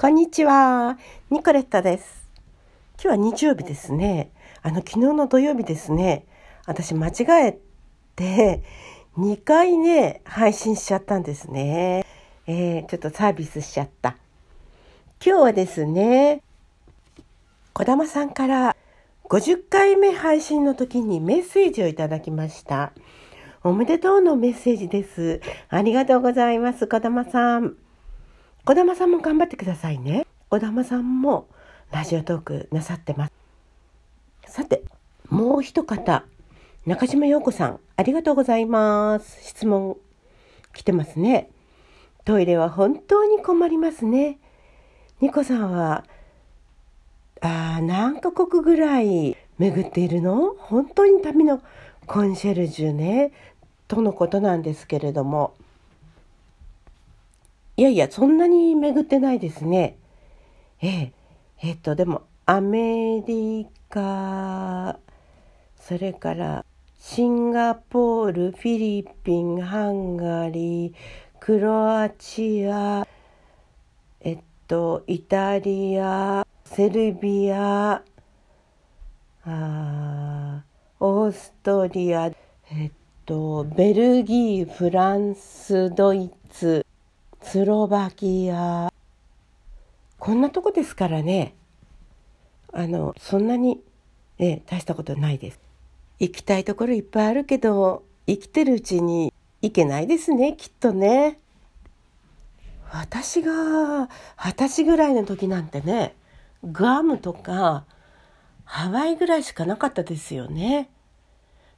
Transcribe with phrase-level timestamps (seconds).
[0.00, 0.96] こんにちは。
[1.28, 2.28] ニコレットです。
[3.02, 4.30] 今日は日曜日ですね。
[4.62, 6.24] あの、昨日の土曜日ですね。
[6.66, 7.58] 私間違え
[8.14, 8.62] て、
[9.16, 12.06] 2回ね、配信しちゃったんですね。
[12.46, 14.10] えー、ちょっとサービスしちゃった。
[15.20, 16.42] 今日はですね、
[17.72, 18.76] 小玉さんから
[19.24, 22.92] 50回目配信の時にメッセージをいただきました。
[23.64, 25.40] おめでとうのメッセージです。
[25.68, 27.74] ありがとうございます、小玉さん。
[28.68, 30.26] 小玉さんも頑張ってくださいね。
[30.50, 31.48] 小玉さんも
[31.90, 33.32] ラジオトークなさってます。
[34.46, 34.82] さて、
[35.30, 36.26] もう一方、
[36.84, 39.42] 中島陽子さん、ありがとうございます。
[39.42, 39.96] 質問
[40.74, 41.48] 来てますね。
[42.26, 44.36] トイレは本当に困りますね。
[45.22, 46.04] ニコさんは、
[47.40, 50.54] あ何カ国ぐらい巡っているの？
[50.58, 51.62] 本当に旅の
[52.06, 53.32] コンシェルジュね、
[53.86, 55.54] とのことなんですけれども。
[57.78, 59.98] いやいや、そんなに巡ってないですね。
[60.82, 61.12] ええ、
[61.62, 64.98] えっと、でも、アメリカ、
[65.76, 66.64] それから、
[66.98, 70.94] シンガポール、フィリピン、ハンガリー、
[71.38, 73.06] クロアチア、
[74.22, 78.02] えっと、イタリア、セルビア、
[79.44, 80.64] あ
[80.98, 82.32] オーストリア、
[82.72, 82.90] えっ
[83.24, 86.84] と、ベルギー、フランス、ドイツ、
[87.42, 88.92] スロバキア
[90.18, 91.54] こんなとこですからね。
[92.72, 93.80] あのそんなに、
[94.38, 95.60] え大したことないです。
[96.18, 101.38] 行きたいところいっぱいあるけど生きてるうちに行けないですねきっとね。
[102.90, 106.14] 私が二十歳ぐらいの時なんてね
[106.64, 107.84] グアムとか
[108.64, 110.90] ハワイぐらいしかなかったですよね。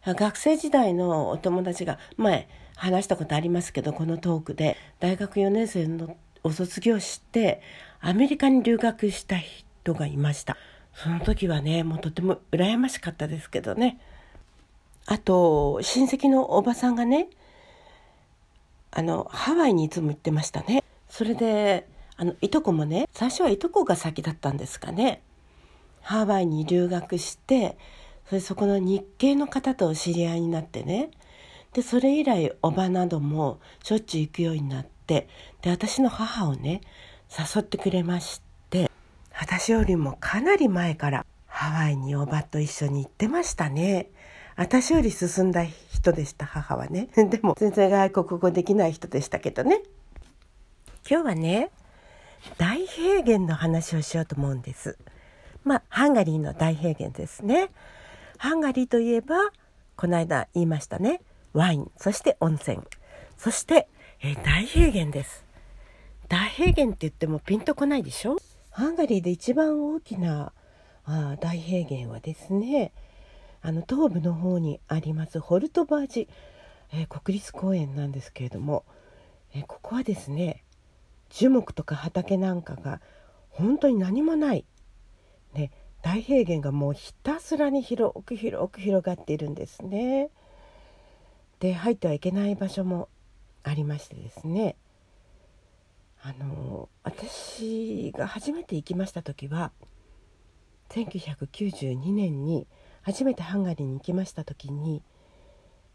[0.04, 2.48] 学生時代のお友達が前
[2.80, 4.76] 話したことありますけどこのトークで。
[5.00, 7.60] 大学4年生のお卒業して
[8.00, 10.56] アメリカに留学した人がいました。
[10.94, 14.00] その時はねもうとても羨ましかったですけどね。
[15.06, 17.28] あと親戚のおばさんがね
[18.90, 20.82] あのハワイにいつも行ってましたね。
[21.08, 25.20] それであのいとこもね最初はいとこが先だったんですかね。
[26.00, 27.76] ハワイに留学して
[28.26, 31.10] それそこの日系の方と知り合いになってね
[31.72, 35.28] でそれ以来おばなどもしょっちゅう行くようになって
[35.62, 36.80] で私の母をね
[37.30, 38.90] 誘ってくれまして
[39.38, 44.08] 私よりもかなり前からハワイにおばと一緒に行ってましたね。
[44.56, 47.08] 私より進んだ人でした母はね。
[47.16, 49.82] でも全然外国語できない人でしたけどね。
[51.08, 51.70] 今日はね
[52.56, 54.96] 大平原の話をしようと思うんです。
[55.64, 57.70] まあハンガリーの大平原ですね。
[58.38, 59.36] ハンガリーといえば
[59.96, 61.20] この間言いましたね。
[61.52, 62.78] ワイン、そして温泉、
[63.36, 63.88] そして、
[64.22, 65.44] えー、大平原です。
[66.28, 68.36] 大平原って言ってもピンとこないでしょ？
[68.70, 70.52] ハンガリーで一番大きな
[71.04, 72.92] あ大平原はですね、
[73.62, 76.28] あの東部の方にありますホルトバージ、
[76.92, 78.84] えー、国立公園なんですけれども、
[79.52, 80.62] えー、ここはですね
[81.30, 83.00] 樹木とか畑なんかが
[83.48, 84.64] 本当に何もない、
[85.54, 85.72] ね、
[86.02, 90.30] 大平原がもうひたすらに広く広く広がっているんですね。
[91.60, 93.08] で入ってはいけない場所も
[93.62, 94.76] ありましてですね。
[96.22, 99.72] あの私が初めて行きました時は
[100.90, 102.66] 1992年に
[103.02, 105.02] 初めてハンガリーに行きました時に、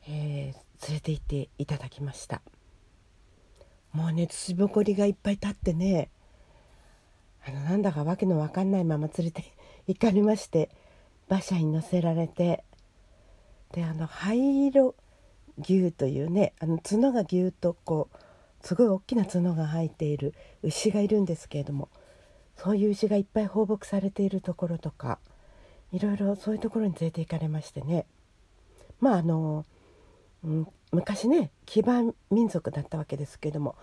[0.07, 2.41] えー、連れて行っていただきました。
[3.91, 6.09] もうね土ぼこりがいっぱい立ってね
[7.47, 9.43] あのなんだかわけのわかんないまま連れて
[9.87, 10.69] 行かれまして
[11.29, 12.63] 馬車に乗せられて
[13.71, 14.95] であの灰色
[15.57, 18.17] 牛というねあの角がぎゅっとこう
[18.67, 20.33] すごい大きな角が生えている
[20.63, 21.89] 牛がいるんですけれども
[22.57, 25.19] そういう牛がいっぱい放牧されているところとか
[25.91, 28.05] いろいろそういうところに連れて行かれましてね
[28.99, 29.65] まああの、
[30.43, 33.75] うん、昔ね基盤民族だったわけですけれども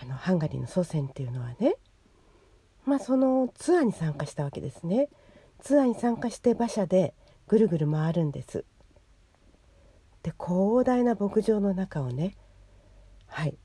[0.00, 1.76] あのハンガリーの祖先っていうのはね
[2.88, 5.10] まあそのツアーに参加したわけですね。
[5.60, 7.12] ツアーに参加して馬車で
[7.46, 8.64] ぐるぐる回るんです。
[10.22, 12.34] で広大な牧場の中をね
[13.26, 13.58] はい。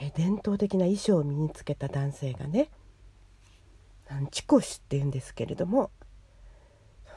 [0.00, 2.70] え伝統的な衣装を身につけた男性がね
[4.30, 5.90] チコシっていうんですけれども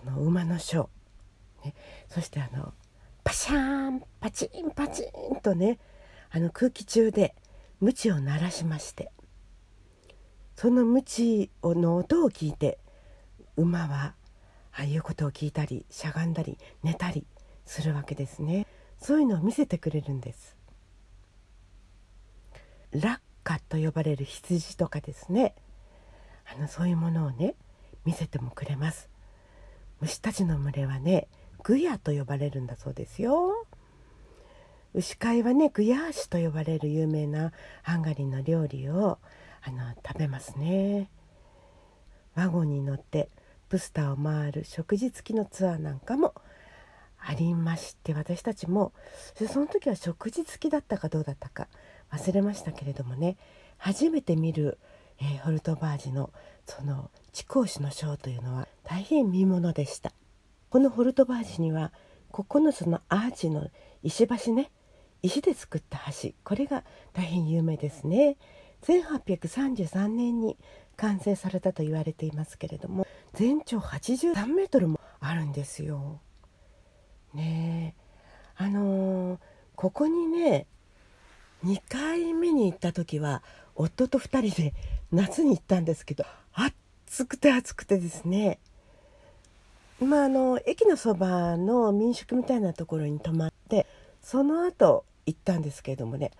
[0.04, 1.74] その馬のショー、ね、
[2.08, 2.74] そしてあの
[3.24, 5.80] パシャーンパチンパチンとね
[6.30, 7.36] あの空気中で
[7.80, 9.12] 鞭を鳴らしまして
[10.56, 12.78] その鞭の音を聞いて
[13.56, 14.14] 馬は
[14.74, 17.26] ああいうことを聞いたりしゃがんだり寝たり
[17.66, 18.66] するわけですね。
[19.00, 20.56] そういうのを見せてくれるんです。
[22.92, 25.56] ラッカと呼ばれる羊とかですね。
[26.46, 27.56] あのそういうものをね
[28.06, 29.10] 見せてもくれます。
[30.02, 31.28] 虫たちの群れはね
[31.64, 33.66] グヤと呼ばれるんだそうですよ。
[34.94, 37.52] 牛飼いはねグヤーシと呼ばれる有名な
[37.82, 39.18] ハンガリーの料理を
[39.64, 41.10] あの食べますね。
[42.36, 43.30] ワゴンに乗って
[43.70, 46.36] プスターを回る食事付きのツアーなんかも
[47.26, 48.92] ありまして私たちも
[49.36, 51.68] その時は食事付きだったかどうだったか
[52.12, 53.38] 忘れましたけれどもね
[53.78, 54.78] 初めて見る、
[55.20, 56.32] えー、ホルトバージの
[56.66, 60.12] その地高子のショーというのは大変見ものでした
[60.70, 61.92] このホルトバージには
[62.32, 63.70] 9つのアーチの
[64.02, 64.72] 石橋ね
[65.22, 66.84] 石で作った橋これが
[67.14, 68.38] 大変有名ですね
[68.84, 70.58] 1833年に
[70.98, 76.20] 完成されたと言われていますけれども全長83メートルもあるんですよ。
[77.34, 77.96] ね
[78.56, 79.40] あのー、
[79.76, 80.68] ここにね
[81.66, 83.42] 2回目に行った時は
[83.76, 84.74] 夫と2人で
[85.12, 88.60] 夏に行ったんですけど暑くて暑くてですね
[90.00, 93.88] まああの駅のそばの民宿みたいなところに泊まって
[94.22, 96.32] その後行ったんですけれどもね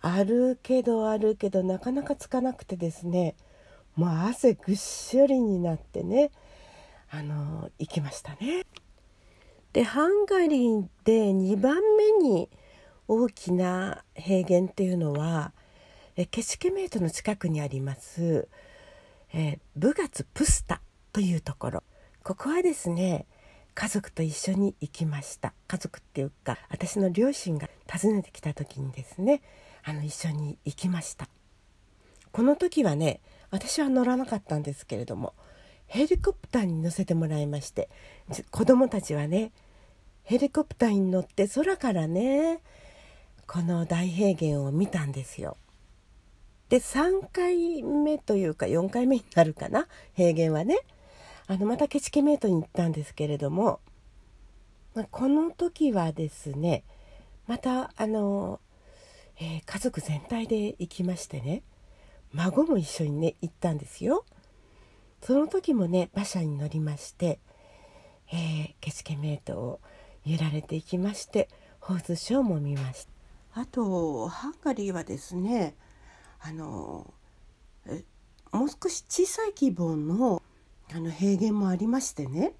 [0.00, 3.34] あるけどあるけどなかなかつかなくてですね
[3.96, 6.30] もう汗ぐっしょりになってね
[7.10, 8.64] あの行きましたね。
[9.74, 12.48] でハンガリーで2番目に
[13.08, 15.52] 大きな平原っていうのは
[16.14, 18.46] えケシケメートの近くにあります
[19.32, 20.80] えブガツプスタ
[21.12, 21.82] というところ。
[22.22, 23.26] ここはですね
[23.74, 25.52] 家族と一緒に行きました。
[25.66, 29.42] 家族っていうか私の両親が訪ねてきた時にですね
[29.82, 31.28] あの一緒に行きました。
[32.30, 33.20] この時はね
[33.50, 35.34] 私は乗らなかったんですけれども
[35.88, 37.88] ヘリコプターに乗せてもらいまして
[38.52, 39.50] 子供たちはね
[40.24, 42.60] ヘリコプターに乗って空からね
[43.46, 45.58] この大平原を見たんですよ。
[46.70, 50.78] で3回目というか4回目になるかな平原はね
[51.46, 53.80] あのまたケチケメートに行ったんですけれども、
[54.94, 56.84] まあ、この時はですね
[57.46, 58.60] またあの、
[59.38, 61.62] えー、家族全体で行きましてね
[62.32, 64.24] 孫も一緒にね行ったんですよ。
[65.20, 67.38] その時もね馬車に乗りまして、
[68.32, 69.80] えー、ケチケメートを
[70.24, 71.48] 揺られていきまして
[71.80, 73.06] ホースショーも見まし
[73.52, 75.76] たあとハンガリーはですね
[76.40, 77.12] あの
[78.52, 80.42] もう少し小さい規模の
[80.92, 82.52] あの平原もありましてね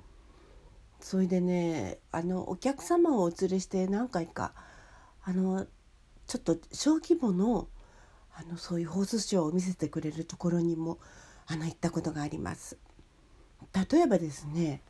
[1.01, 4.55] それでねあのお客様をお連れして何回か
[5.23, 5.67] あの
[6.27, 7.69] ちょっと小規模の
[8.37, 10.99] あのそういうホースショーを見せてくれるところにも
[11.47, 12.79] あの行ったことがあります。
[13.93, 14.83] 例えばですね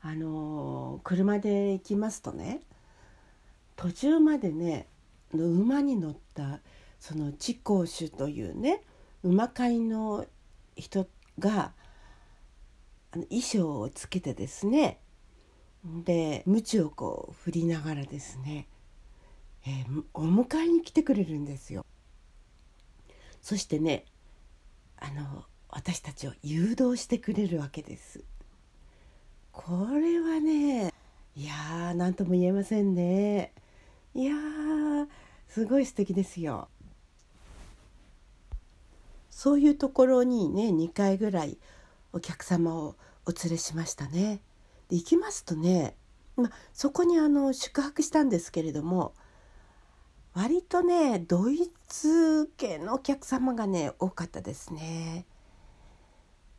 [0.00, 2.60] あの車で行きますとね
[3.76, 4.86] 途中までね
[5.32, 6.60] 馬に乗った
[6.98, 8.82] その地公主というね
[9.22, 10.26] 馬飼いの
[10.76, 11.06] 人
[11.38, 11.72] が
[13.12, 15.00] 衣装をつけてですね
[15.84, 18.68] で鞭をこう振りながらですね、
[19.66, 21.84] えー、お迎えに来てくれるんですよ。
[23.40, 24.04] そしてね
[24.96, 28.24] あの私たちを誘導してくれるわけです。
[29.58, 30.94] これはね
[31.34, 33.52] いやー何とも言えませんね。
[34.14, 35.08] いやー
[35.48, 36.68] すごい素敵ですよ。
[39.30, 41.58] そういうところにね2回ぐらい
[42.12, 42.96] お客様を
[43.26, 44.40] お連れしましたね。
[44.88, 45.96] で行きますとね、
[46.36, 49.12] まそこにあの宿泊したんですけれども
[50.34, 55.26] 割とねドイツ系のお客様がね多かったですね。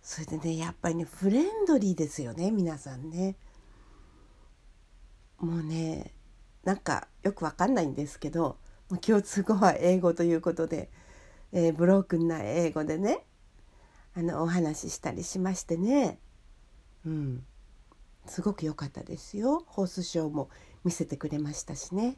[0.09, 3.35] それでねやっぱりねフレンドリーですよね皆さんね。
[5.37, 6.15] もうね
[6.63, 8.57] なんかよくわかんないんですけど
[9.01, 10.89] 共通語は英語ということで、
[11.51, 13.23] えー、ブロークンな英語でね
[14.15, 16.17] あのお話ししたりしましてね。
[17.05, 17.45] うん。
[18.25, 19.63] すごく良かったですよ。
[19.67, 20.49] ホースショーも
[20.83, 22.17] 見せてくれましたしね。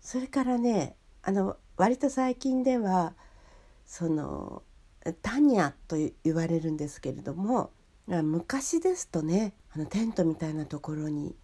[0.00, 3.16] それからねあの割と最近では
[3.84, 4.62] その
[5.12, 7.70] タニャと言われるんですけれども
[8.06, 11.36] 昔ですとねあのテントみたいなところに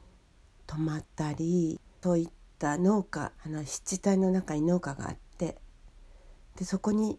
[0.67, 2.29] 泊まったりそういっ
[2.59, 5.57] た農家あの湿地帯の中に農家があって
[6.57, 7.19] でそこに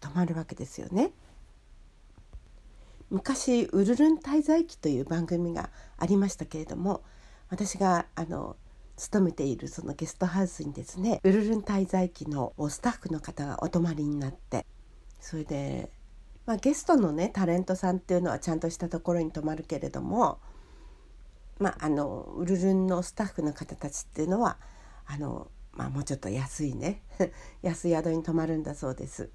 [0.00, 1.12] 泊まるわけですよね。
[3.10, 7.02] 昔「ウルルン滞在記」という番組がありましたけれども
[7.50, 8.56] 私があの
[8.96, 14.64] 勤めているそのゲストハウスにですねウルルン滞在記のスタッフの方がお泊まりになって
[15.22, 15.88] それで、
[16.46, 20.40] まあ、ゲストのねタレントさんっていうのはちゃんとしたところに泊まるけれども、
[21.58, 24.58] まあ、あのウルルンのスタッフの方たちっていうのは
[25.06, 27.02] あの、まあ、もうちょっと安いね
[27.62, 29.30] 安い宿に泊まるんだそうです。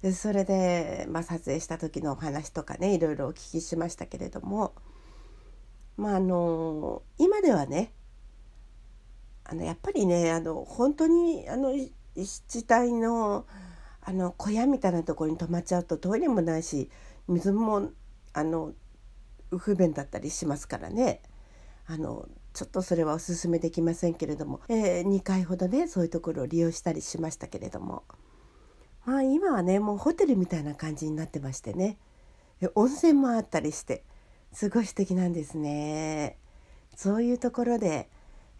[0.00, 4.72] でそれで、まあ、撮影した時のお話とかねいろいろお聞きしましたけれども
[5.96, 7.92] まああの今ではね
[9.44, 11.72] あのやっぱりねあの本当にあの
[12.16, 13.46] 湿地帯の
[14.04, 16.90] あの小屋みたいなところに泊まっちゃうとトイレもないし
[17.28, 17.90] 水も
[18.32, 18.72] あの
[19.50, 21.20] 不便だったりしますからね。
[21.86, 28.04] あのちょっとそれはおすすめできませんけれども、えー、2回ほどねそういうところを利用したりしましたけれども。
[29.04, 31.98] まあ今はねもうホテルみたいな感じになってましてね。
[32.74, 34.04] 温泉もあったりして
[34.52, 36.38] すごい素敵なんですね。
[36.96, 38.08] そういうところで、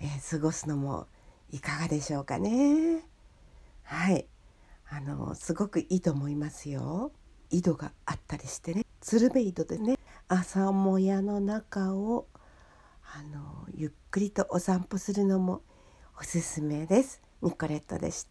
[0.00, 1.06] えー、過ごすのも
[1.50, 3.02] いかがでしょうかね。
[3.82, 4.26] はい。
[4.94, 7.12] あのすごくいいと思いますよ
[7.48, 12.26] 井戸があったりしてね鶴瓶井戸でね朝もやの中を
[13.02, 15.62] あのゆっくりとお散歩するのも
[16.20, 17.22] おすすめです。
[17.40, 18.30] ニコレットでした。